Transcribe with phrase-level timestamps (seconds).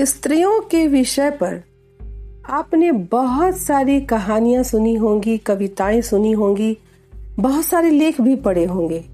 [0.00, 1.62] स्त्रियों के विषय पर
[2.50, 6.78] आपने बहुत सारी कहानियाँ सुनी होंगी, कविताएँ सुनी होंगी,
[7.40, 9.04] बहुत सारे लेख भी पढ़े होंगे,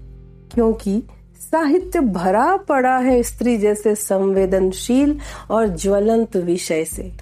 [0.53, 1.03] क्योंकि
[1.39, 5.19] साहित्य भरा पड़ा है स्त्री जैसे संवेदनशील
[5.51, 7.13] और ज्वलंत विषय से।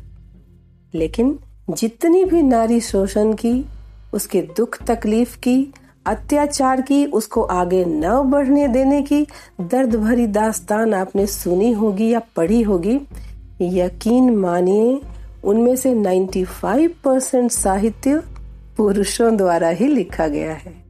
[0.93, 3.65] लेकिन जितनी भी नारी शोषण की,
[4.13, 5.73] उसके दुख तकलीफ़ की,
[6.05, 9.27] अत्याचार की, उसको आगे न बढ़ने देने की,
[9.61, 12.99] दर्द भरी दास्तान आपने सुनी होगी या पढ़ी होगी
[13.61, 15.01] यकीन मानिए,
[15.43, 18.21] उनमें से 95 परसेंट साहित्य
[18.77, 20.83] पुरुषों द्वारा ही लिखा गया है।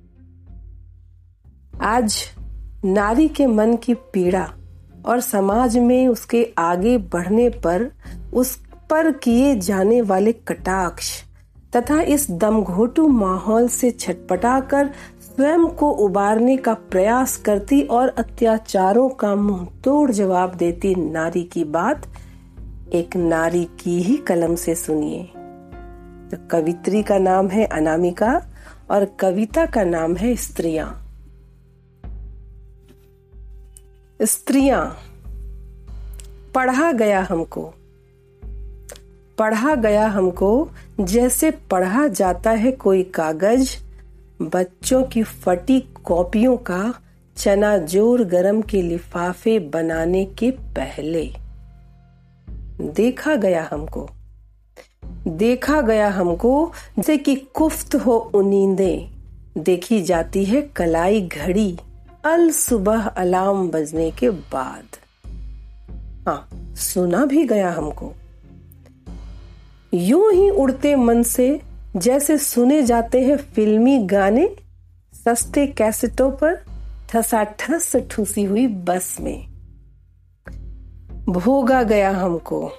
[1.81, 2.16] आज
[2.86, 4.53] नारी के मन की पीड़ा
[5.05, 7.91] और समाज में उसके आगे बढ़ने पर
[8.34, 11.23] उस पर किए जाने वाले कटाक्ष
[11.75, 14.89] तथा इस दमघोटू माहौल से छटपटाकर
[15.22, 21.64] स्वयं को उबारने का प्रयास करती और अत्याचारों का मुँह तोड़ जवाब देती नारी की
[21.64, 22.12] बात
[22.94, 25.23] एक नारी की ही कलम से सुनिए।
[26.31, 28.42] तो कवित्री का नाम है अनामिका
[28.92, 31.00] और कविता का नाम है स्त्रियाँ।
[34.22, 34.98] स्त्रियाँ,
[36.56, 37.73] पढ़ा गया हमको।
[39.38, 43.76] पढ़ा गया हमको जैसे पढ़ा जाता है कोई कागज़,
[44.42, 46.94] बच्चों की फटी कॉपियों का
[47.38, 51.42] चना ज़ोर गरम के लिफाफे बनाने के पहले।
[52.82, 54.10] देखा गया हमको।
[55.28, 59.10] देखा गया हमको, जैसे कि कुफ्त हो उनींदे।
[59.58, 61.78] देखी जाती है कलाई घड़ी,
[62.26, 64.84] अल सुबह अलार्म बजने के बाद।
[66.28, 68.14] हाँ सुना भी गया हमको।
[69.94, 71.62] यूँ ही उड़ते मन से,
[71.96, 74.56] जैसे सुने जाते हैं फिल्मी गाने,
[75.26, 76.66] सस्ते कैसेटों पर
[77.10, 79.53] ठसाठस ठूसी हुई बस में।
[81.30, 82.72] भोगा गया हमको,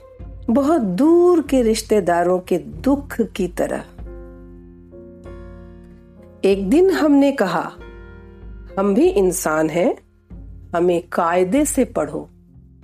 [0.51, 3.85] बहुत दूर के रिश्तेदारों के दुख की तरह।
[6.45, 7.73] एक दिन हमने कहा,
[8.79, 9.97] हम भी इंसान हैं,
[10.77, 12.29] हमें कायदे से पढ़ो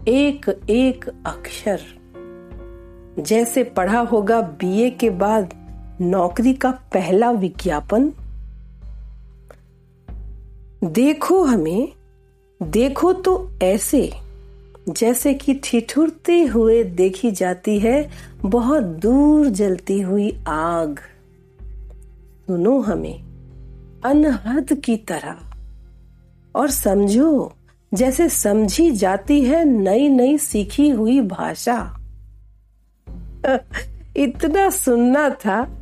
[0.08, 1.80] एक एक अक्षर।
[3.18, 5.54] जैसे पढ़ा होगा बीए के बाद
[6.00, 8.12] नौकरी का पहला विज्ञापन।
[10.84, 11.92] देखो हमें,
[12.62, 14.12] देखो तो ऐसे।
[14.92, 18.10] जैसे कि ठिठुरते हुए देखी जाती है,
[18.42, 20.98] बहुत दूर जलती हुई आग।
[22.46, 23.22] सुनो हमें,
[24.04, 25.36] अनहद की तरह।
[26.56, 27.52] और समझो,
[27.94, 31.96] जैसे समझी जाती है नई नई सीखी हुई भाषा।
[34.16, 35.79] इतना सुनना था।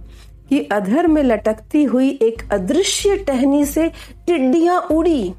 [0.48, 3.88] कि अधर में लटकती हुई एक अदृश्य टहनी से
[4.26, 5.32] टिड्डियाँ उड़ी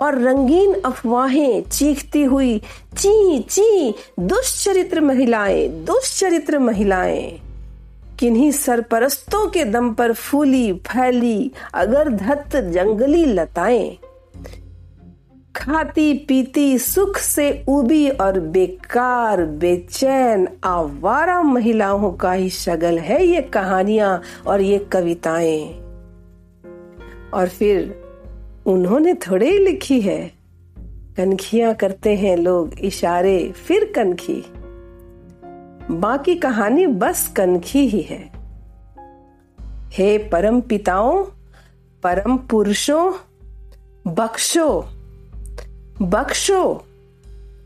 [0.00, 2.58] और रंगीन अफवाहें चीखती हुई
[2.98, 7.40] ची ची, दुष्चरित्र महिलाएँ दुष्चरित्र महिलाएँ।
[8.18, 13.98] किन्हीं सरपरस्तों के दम पर फूली, फैली अगर धत जंगली लताएँ।
[15.56, 23.42] खाती पीती सुख से उबी और बेकार, बेचैन, आवारा महिलाओं का ही शगल है ये
[23.42, 25.68] कहानियाँ और ये कविताएँ।
[27.34, 28.04] और फिर
[28.66, 30.32] उन्होंने थोड़े ही लिखी है।
[31.16, 34.44] कनखियाँ करते हैं लोग, इशारे, फिर कनखी।
[35.90, 38.30] बाकी कहानी बस कनखी ही है।
[39.90, 41.24] हे परम पिताओं,
[42.02, 43.12] परम पुरुषों,
[44.06, 44.88] बख्शो।
[46.02, 46.84] बख्शो।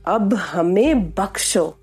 [0.07, 1.77] अब हमें बख्शो।